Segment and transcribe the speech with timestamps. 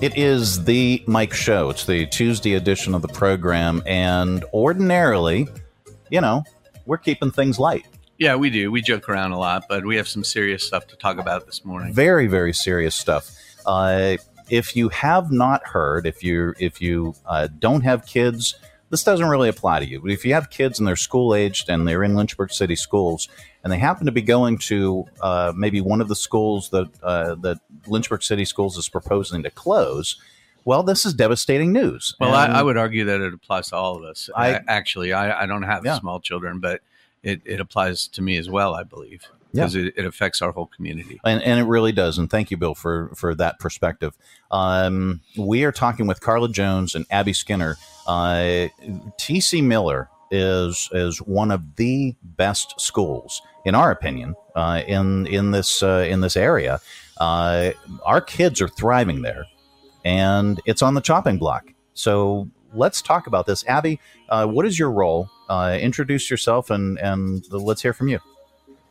[0.00, 1.70] It is the Mike Show.
[1.70, 5.48] It's the Tuesday edition of the program, and ordinarily,
[6.08, 6.44] you know,
[6.86, 7.84] we're keeping things light.
[8.16, 8.70] Yeah, we do.
[8.70, 11.64] We joke around a lot, but we have some serious stuff to talk about this
[11.64, 11.92] morning.
[11.92, 13.28] Very, very serious stuff.
[13.66, 18.54] Uh, if you have not heard, if you if you uh, don't have kids,
[18.90, 20.00] this doesn't really apply to you.
[20.00, 23.28] But if you have kids and they're school aged and they're in Lynchburg City schools,
[23.62, 27.34] and they happen to be going to uh, maybe one of the schools that uh,
[27.36, 30.20] that Lynchburg City Schools is proposing to close,
[30.64, 32.14] well, this is devastating news.
[32.20, 34.28] Well, I, I, would argue that it applies to all of us.
[34.36, 35.98] I, Actually, I, I don't have Yeah.
[35.98, 36.80] small children, but
[37.22, 40.66] it, it applies to me as well, I believe, because it, it affects our whole
[40.66, 41.20] community.
[41.24, 42.18] and, and it really does.
[42.18, 44.16] And thank you, Bill, for for that perspective.
[44.50, 47.76] Um, we are talking with Karla Jones and Abby Skinner.
[48.06, 48.68] Uh,
[49.18, 55.50] TC Miller is is one of the best schools, in our opinion, uh, in in
[55.50, 56.80] this uh, in this area.
[57.18, 57.70] Uh,
[58.04, 59.44] our kids are thriving there,
[60.04, 61.72] and it's on the chopping block.
[61.94, 63.64] So let's talk about this.
[63.66, 65.30] Abby, uh, what is your role?
[65.48, 68.20] Uh, introduce yourself, and and let's hear from you.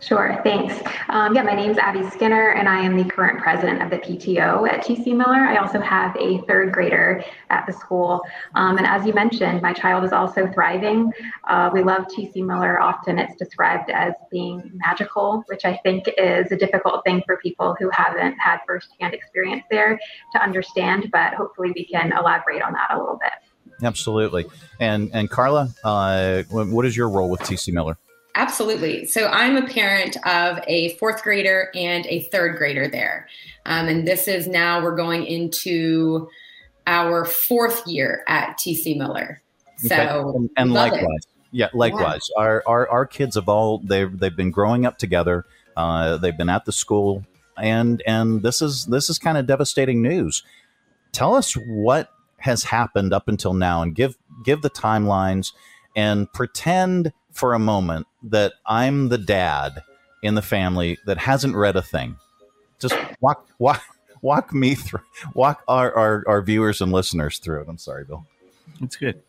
[0.00, 0.80] Sure, thanks.
[1.08, 3.98] Um, yeah, my name is Abby Skinner, and I am the current president of the
[3.98, 5.40] PTO at TC Miller.
[5.40, 8.20] I also have a third grader at the school.
[8.54, 11.10] Um, and as you mentioned, my child is also thriving.
[11.48, 12.80] Uh, we love TC Miller.
[12.80, 17.74] Often it's described as being magical, which I think is a difficult thing for people
[17.80, 19.98] who haven't had firsthand experience there
[20.32, 23.32] to understand, but hopefully we can elaborate on that a little bit.
[23.82, 24.46] Absolutely.
[24.78, 27.98] And and Karla, uh, what is your role with TC Miller?
[28.38, 29.04] Absolutely.
[29.04, 33.26] So I'm a parent of a fourth grader and a third grader there.
[33.66, 36.28] Um, and this is now we're going into
[36.86, 39.42] our fourth year at TC Miller.
[39.78, 40.36] So Okay.
[40.36, 40.92] and, and love it.
[40.92, 45.44] likewise, yeah, likewise, our, our our kids have all they've they've been growing up together.
[45.76, 47.24] Uh, they've been at the school,
[47.56, 50.44] and and this is this is kind of devastating news.
[51.12, 55.52] Tell us what has happened up until now, and give give the timelines,
[55.96, 59.82] and pretend for a moment that I'm the dad
[60.22, 62.16] in the family that hasn't read a thing.
[62.78, 63.82] Just walk walk
[64.22, 65.00] walk me through
[65.34, 67.68] walk our, our, our viewers and listeners through it.
[67.68, 68.26] I'm sorry, Bill.
[68.80, 69.20] It's good.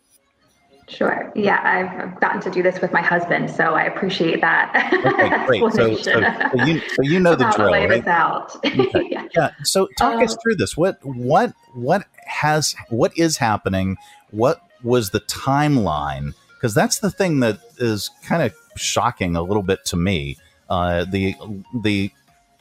[0.88, 1.32] Sure.
[1.36, 4.90] Yeah, I've gotten to do this with my husband, so I appreciate that.
[5.06, 5.60] Okay, great.
[5.72, 8.00] So, so, so you so you know the drill, lay right?
[8.04, 8.56] this out.
[8.66, 9.06] Okay.
[9.08, 9.28] yeah.
[9.36, 9.50] Yeah.
[9.62, 10.76] So talk us Um, through this.
[10.76, 13.96] What what what has what is happening?
[14.32, 16.34] What was the timeline?
[16.60, 20.36] Because that's the thing that is kind of shocking a little bit to me.
[20.68, 21.34] Uh, the
[21.82, 22.12] the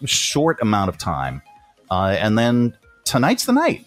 [0.06, 1.42] short amount of time,
[1.92, 3.86] uh, and then tonight's the night.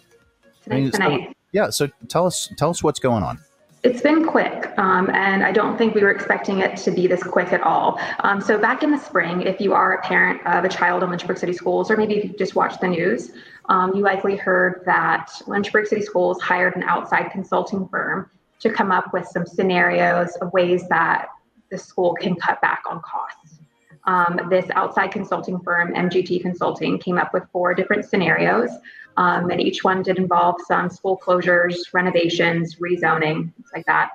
[0.65, 1.37] Tonight's the so- night.
[1.53, 1.71] Yeah.
[1.71, 3.39] So tell us tell us what's going on.
[3.83, 7.21] It's been quick, um, and I don't think we were expecting it to be this
[7.21, 7.99] quick at all.
[8.21, 11.11] Um, so, back in the spring, if you are a parent of a child in
[11.11, 13.33] Lynchburg City Schools, or maybe if you just watched the news,
[13.69, 18.31] um, you likely heard that Lynchburg City Schools hired an outside consulting firm
[18.63, 21.27] to come up with some scenarios of ways that
[21.71, 23.59] the school can cut back on costs.
[24.05, 28.71] Um, this outside consulting firm, MGT Consulting, came up with four different scenarios,
[29.17, 34.11] um, and each one did involve some school closures, renovations, rezoning, things like that.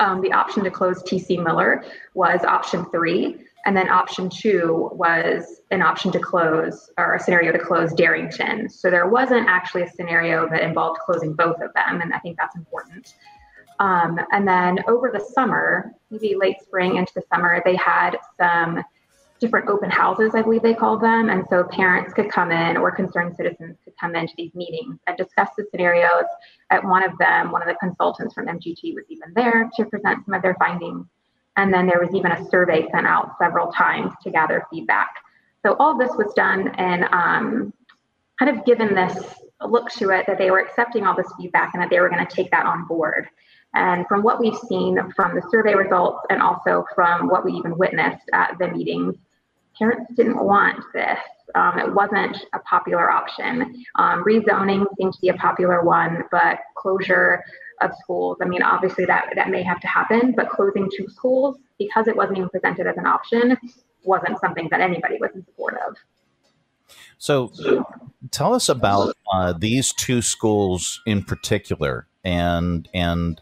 [0.00, 1.84] Um, the option to close TC Miller
[2.14, 7.52] was option three, and then option two was an option to close or a scenario
[7.52, 8.68] to close Dearington.
[8.70, 12.36] So there wasn't actually a scenario that involved closing both of them, and I think
[12.38, 13.14] that's important.
[13.78, 18.82] Um, and then over the summer, maybe late spring into the summer, they had some
[19.38, 21.28] different open houses, I believe they called them.
[21.28, 25.16] And so parents could come in or concerned citizens could come into these meetings and
[25.16, 26.24] discuss the scenarios.
[26.70, 30.24] At one of them, one of the consultants from MGT was even there to present
[30.24, 31.06] some of their findings.
[31.56, 35.14] And then there was even a survey sent out several times to gather feedback.
[35.64, 37.72] So all this was done and um,
[38.38, 41.82] kind of given this look to it that they were accepting all this feedback and
[41.82, 43.28] that they were going to take that on board.
[43.76, 47.76] And from what we've seen from the survey results and also from what we even
[47.76, 49.16] witnessed at the meetings,
[49.78, 51.18] parents didn't want this.
[51.54, 53.84] Um, it wasn't a popular option.
[53.96, 57.44] Um, rezoning seemed to be a popular one, but closure
[57.82, 61.58] of schools, I mean, obviously that, that may have to happen, but closing two schools,
[61.78, 63.58] because it wasn't even presented as an option,
[64.04, 65.96] wasn't something that anybody was in support of.
[67.18, 67.52] So,
[68.30, 73.40] tell us about uh, these two schools in particular, and and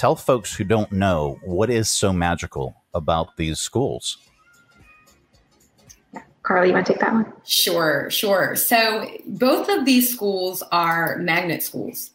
[0.00, 4.16] tell folks who don't know what is so magical about these schools.
[6.42, 7.30] Carly, you want to take that one?
[7.44, 8.56] Sure, sure.
[8.56, 12.12] So both of these schools are magnet schools.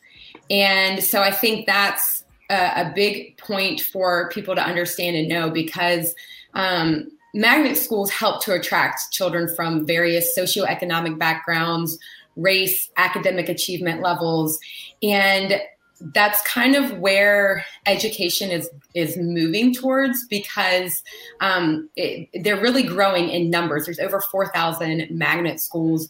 [0.50, 5.52] And so I think that's a, a big point for people to understand and know
[5.52, 6.16] because
[6.56, 12.00] um, magnet schools help to attract children from various socioeconomic backgrounds,
[12.36, 14.60] race, academic achievement levels.
[15.04, 15.62] And
[16.00, 21.02] that's kind of where education is is moving towards because
[21.42, 23.86] um, it, they're really growing in numbers.
[23.86, 26.10] There's over 4,000 magnet schools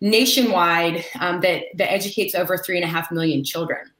[0.00, 3.90] nationwide um, that that educates over three and a half million children.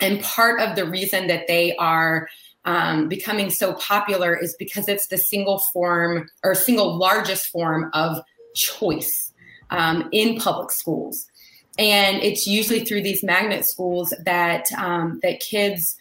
[0.00, 2.28] And part of the reason that they are
[2.64, 8.20] um, becoming so popular is because it's the single form or single largest form of
[8.54, 9.32] choice
[9.70, 11.30] um, in public schools
[11.78, 15.96] and it's usually through these magnet schools that um, that kids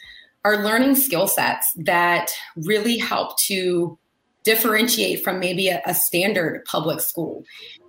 [0.46, 3.98] are learning skill sets that really help to
[4.44, 7.44] differentiate from maybe a, a, standard public school.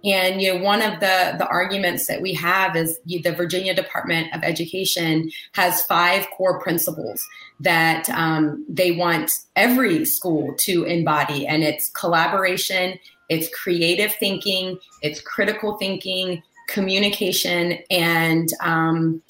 [0.05, 4.35] And you know, one of the the arguments that we have is the Virginia Department
[4.35, 7.25] of Education has five core principles
[7.61, 12.99] that um, they want every school to embody, and it's collaboration,
[13.29, 19.23] it's creative thinking, it's critical thinking, communication, and um,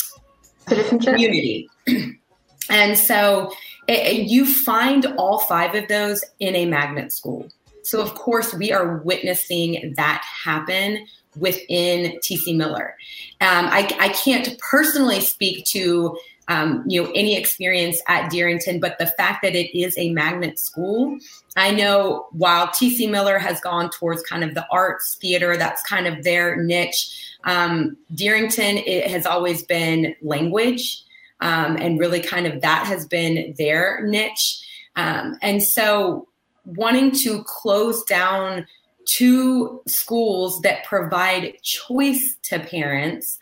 [0.67, 1.69] community.
[2.71, 3.53] and so
[3.89, 7.49] it, you find all five of those in a magnet school.
[7.83, 11.07] So, of course, we are witnessing that happen
[11.37, 12.97] within TC Miller.
[13.41, 16.19] Um, I, I, can't personally speak to
[16.51, 20.59] um, you know any experience at Dearington, but the fact that it is a magnet
[20.59, 21.17] school,
[21.57, 26.09] I know while TC Miller has gone towards kind of the arts theater, that's kind
[26.09, 27.37] of their niche.
[27.45, 31.03] Um, Dearington it has always been language,
[31.41, 34.67] um, and really kind of that has been their niche.
[34.97, 36.27] Um, and so,
[36.65, 38.67] wanting to close down
[39.07, 43.39] two schools that provide choice to parents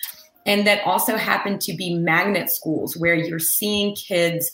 [0.46, 4.50] and that also happen to be magnet schools where you're seeing kids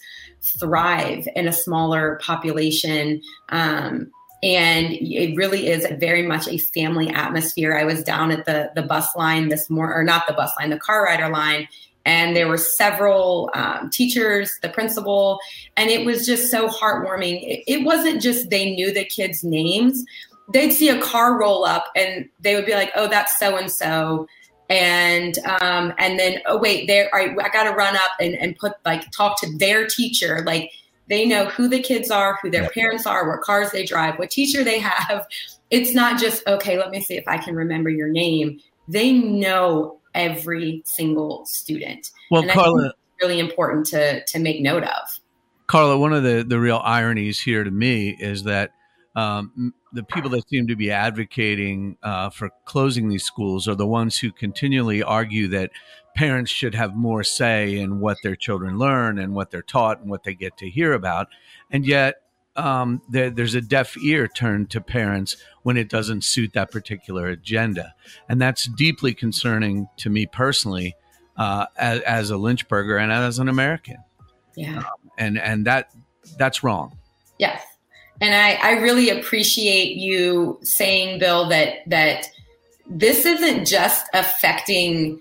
[0.58, 3.20] thrive in a smaller population.
[3.48, 4.10] Um,
[4.42, 7.74] and it really is very much a family atmosphere.
[7.74, 10.68] I was down at the the bus line this morning, or not the bus line,
[10.68, 11.66] the car rider line,
[12.04, 15.38] and there were several um, teachers, the principal,
[15.78, 17.42] and it was just so heartwarming.
[17.42, 20.04] It, it wasn't just they knew the kids' names;
[20.52, 23.70] they'd see a car roll up, and they would be like, "Oh, that's so and
[23.70, 24.26] so."
[24.70, 28.56] And um, and then oh wait there I, I got to run up and, and
[28.56, 30.42] put like talk to their teacher.
[30.44, 30.70] Like
[31.08, 34.30] they know who the kids are who their parents are what cars they drive what
[34.30, 35.26] teacher they have.
[35.70, 38.58] It's not just okay let me see if i can remember your name.
[38.88, 42.10] They know every single student.
[42.30, 45.20] Well and Karla really important to to make note of.
[45.66, 48.72] Karla one of the the real ironies here to me is that
[49.16, 53.86] um, the people that seem to be advocating uh, for closing these schools are the
[53.86, 55.70] ones who continually argue that
[56.16, 60.10] parents should have more say in what their children learn and what they're taught and
[60.10, 61.28] what they get to hear about.
[61.70, 62.16] And yet,
[62.56, 67.26] um, there, there's a deaf ear turned to parents when it doesn't suit that particular
[67.26, 67.94] agenda.
[68.28, 70.94] And that's deeply concerning to me personally
[71.36, 73.96] uh, as, as, a Lynchburger and as an American.
[74.56, 74.78] Yeah.
[74.78, 74.84] Um,
[75.18, 75.90] and, and that
[76.38, 76.96] that's wrong.
[77.38, 77.64] Yes.
[78.24, 82.30] And I, I really appreciate you saying, Bill, that that
[82.88, 85.20] this isn't just affecting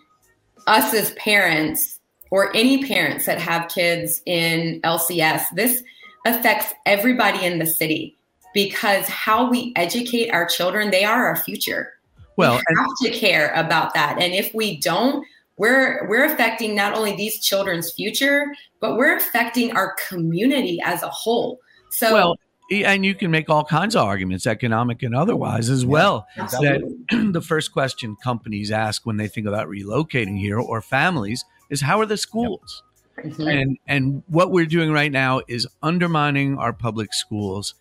[0.68, 2.00] us as parents
[2.32, 5.44] or any parents that have kids in LCS.
[5.54, 5.84] This
[6.26, 8.16] affects everybody in the city
[8.54, 11.92] because how we educate our children, they are our future.
[12.38, 14.16] Well, we have to care about that.
[14.22, 15.28] And if we don't,
[15.58, 21.10] we're we're affecting not only these children's future, but we're affecting our community as a
[21.10, 21.60] whole.
[21.92, 22.38] So well,
[22.72, 26.28] and you can make all kinds of arguments, economic and otherwise, as well.
[26.38, 26.82] That
[27.34, 32.00] the first question companies ask when they think about relocating here or families is, "How
[32.00, 32.84] are the schools?"
[33.18, 33.26] Yep.
[33.26, 33.48] Mm-hmm.
[33.48, 37.76] And and what we're doing right now is undermining our public schools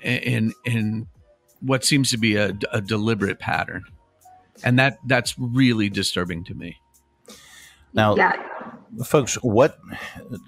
[0.00, 1.06] in in
[1.60, 3.84] what seems to be a, a deliberate pattern,
[4.62, 6.76] and that that's really disturbing to me.
[7.94, 8.32] Now, yeah.
[9.04, 9.78] Folks, what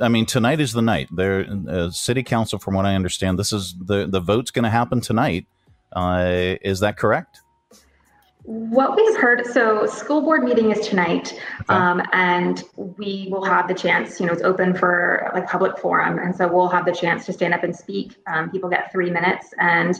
[0.00, 1.08] I mean tonight is the night.
[1.10, 4.70] There, uh, city council, from what I understand, this is the the vote's going to
[4.70, 5.46] happen tonight.
[5.92, 7.40] Uh, is that correct?
[8.42, 11.74] What we've heard, so school board meeting is tonight, okay.
[11.74, 14.20] um, and we will have the chance.
[14.20, 17.32] You know, it's open for like public forum, and so we'll have the chance to
[17.32, 18.16] stand up and speak.
[18.28, 19.98] Um, people get three minutes, and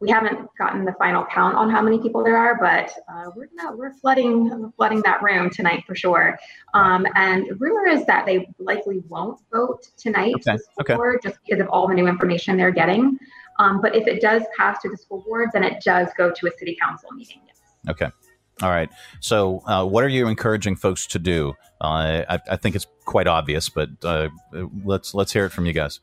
[0.00, 3.48] we haven't gotten the final count on how many people there are, but uh, we're
[3.74, 6.38] we're flooding flooding that room tonight for sure.
[6.74, 10.58] Um, and rumor is that they likely won't vote tonight okay.
[10.80, 10.96] okay.
[11.22, 13.18] just because of all the new information they're getting.
[13.58, 16.46] Um, but if it does pass to the school board, then it does go to
[16.46, 17.40] a city council meeting.
[17.46, 17.56] Yes.
[17.88, 18.10] Okay.
[18.62, 18.90] All right.
[19.20, 21.54] So, uh, what are you encouraging folks to do?
[21.80, 24.28] Uh, I, I, think it's quite obvious, but uh,
[24.82, 26.00] let's let's hear it from you guys.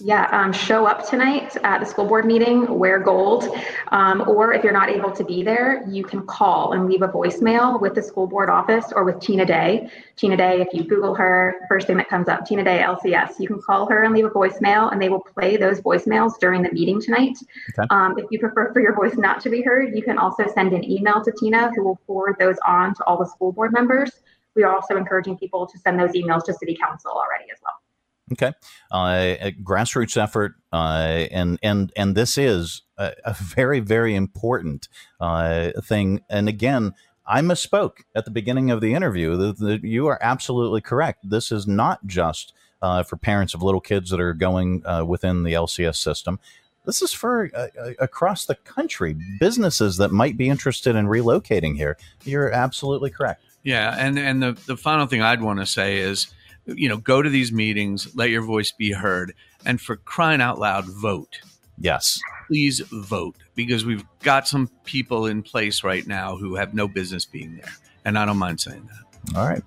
[0.00, 3.44] Yeah, um, show up tonight at the school board meeting, wear gold.
[3.92, 7.08] Um, or if you're not able to be there, you can call and leave a
[7.08, 9.88] voicemail with the school board office or with Tina Day.
[10.16, 13.46] Tina Day, if you Google her, first thing that comes up, Tina Day LCS, you
[13.46, 16.72] can call her and leave a voicemail and they will play those voicemails during the
[16.72, 17.36] meeting tonight.
[17.78, 17.86] Okay.
[17.90, 20.72] Um, if you prefer for your voice not to be heard, you can also send
[20.72, 24.10] an email to Tina who will forward those on to all the school board members.
[24.56, 27.83] We are also encouraging people to send those emails to city council already as well.
[28.32, 28.52] Okay,
[28.90, 34.88] uh, a grassroots effort, uh, and and and this is a, a very very important
[35.20, 36.22] uh, thing.
[36.30, 36.94] And again,
[37.26, 39.36] I misspoke at the beginning of the interview.
[39.36, 41.28] The, the, you are absolutely correct.
[41.28, 45.42] This is not just uh, for parents of little kids that are going uh, within
[45.42, 46.38] the LCS system.
[46.84, 51.96] This is for uh, across the country businesses that might be interested in relocating here.
[52.24, 53.42] You're absolutely correct.
[53.62, 56.26] Yeah, and and the the final thing I'd want to say is
[56.66, 60.58] you know, go to these meetings, let your voice be heard, and for crying out
[60.58, 61.40] loud, vote.
[61.78, 62.20] Yes.
[62.46, 67.24] Please vote because we've got some people in place right now who have no business
[67.24, 67.72] being there.
[68.04, 69.36] And I don't mind saying that.
[69.36, 69.62] All right.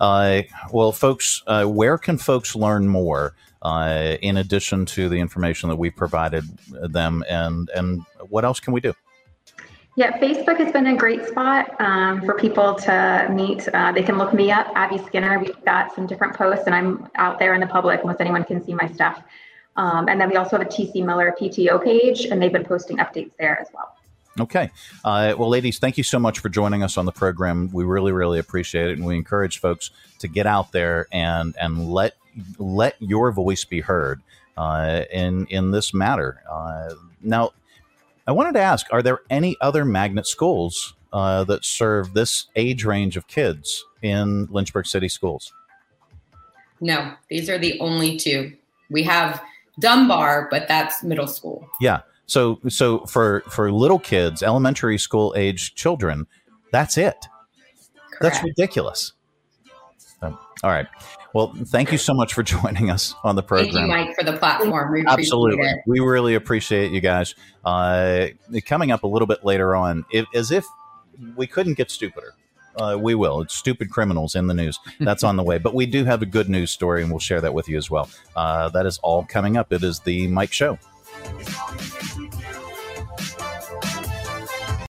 [0.00, 5.70] Uh, well, folks, uh, where can folks learn more uh, in addition to the information
[5.70, 7.24] that we provided them?
[7.28, 8.94] And, and what else can we do?
[9.98, 13.66] Yeah, Facebook has been a great spot um, for people to meet.
[13.74, 15.40] Uh, they can look me up, Abby Skinner.
[15.40, 17.98] We've got some different posts, and I'm out there in the public.
[18.02, 19.20] Almost anyone can see my stuff.
[19.74, 22.98] Um, and then we also have a TC Miller PTO page, and they've been posting
[22.98, 23.96] updates there as well.
[24.38, 24.70] Okay.
[25.04, 27.68] Uh, well, ladies, thank you so much for joining us on the program.
[27.72, 29.90] We really, really appreciate it, and we encourage folks
[30.20, 32.14] to get out there and and let
[32.60, 34.22] let your voice be heard
[34.56, 36.40] uh, in in this matter.
[36.48, 36.90] Uh,
[37.20, 37.50] now,
[38.28, 42.84] I wanted to ask: Are there any other magnet schools uh, that serve this age
[42.84, 45.50] range of kids in Lynchburg City schools?
[46.80, 48.52] No, these are the only two.
[48.90, 49.42] We have
[49.80, 51.66] Dunbar, but that's middle school.
[51.80, 52.02] Yeah.
[52.26, 56.26] So so for for little kids, elementary school age children,
[56.70, 57.16] that's it.
[58.10, 58.20] Correct.
[58.20, 59.14] That's ridiculous.
[60.20, 60.86] Um, all right.
[61.34, 63.72] Well, thank you so much for joining us on the program.
[63.72, 64.92] Thank you, Mike, for the platform.
[64.92, 65.72] We Absolutely.
[65.86, 67.34] We really appreciate you guys.
[67.64, 68.28] Uh,
[68.66, 70.64] coming up a little bit later on, it, as if
[71.36, 72.34] we couldn't get stupider.
[72.76, 73.40] Uh, we will.
[73.40, 74.78] It's stupid criminals in the news.
[75.00, 75.58] That's on the way.
[75.58, 77.90] But we do have a good news story, and we'll share that with you as
[77.90, 78.08] well.
[78.36, 79.72] Uh, that is all coming up.
[79.72, 80.78] It is the Mike Show.